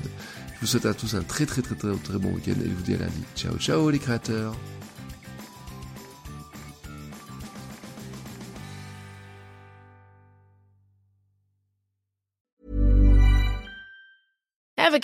Je 0.55 0.61
vous 0.61 0.67
souhaite 0.67 0.87
à 0.87 0.95
tous 0.95 1.15
un 1.15 1.23
très 1.23 1.47
très 1.47 1.63
très 1.63 1.75
très 1.75 1.95
très 1.95 2.19
bon 2.19 2.33
week-end 2.33 2.61
et 2.61 2.69
je 2.69 2.75
vous 2.75 2.83
dis 2.83 2.95
à 2.95 2.99
lundi. 2.99 3.23
Ciao 3.37 3.57
ciao 3.59 3.91
les 3.91 3.99
créateurs 3.99 4.55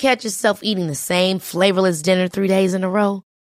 catch 0.04 0.24
yourself 0.24 0.60
eating 0.62 0.86
the 0.86 0.94
same 0.94 1.38
flavorless 1.38 2.02
dinner 2.02 2.28
three 2.28 2.48
days 2.48 2.74
in 2.74 2.84
a 2.84 2.90
row? 2.90 3.22